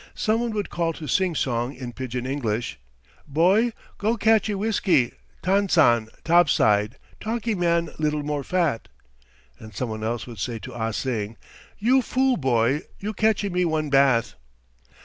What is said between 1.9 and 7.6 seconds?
pidgin English: "Boy! go catchy whiskey, Tansan; top side, talky